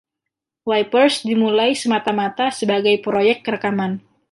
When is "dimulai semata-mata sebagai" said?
1.29-2.95